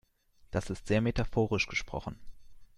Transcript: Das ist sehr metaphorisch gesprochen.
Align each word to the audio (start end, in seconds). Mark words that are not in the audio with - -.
Das 0.49 0.71
ist 0.71 0.87
sehr 0.87 0.99
metaphorisch 0.99 1.67
gesprochen. 1.67 2.17